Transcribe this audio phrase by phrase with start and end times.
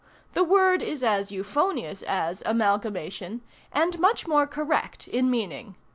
[0.33, 5.75] The word is as euphonious as "amalgamation," and much more correct in meaning.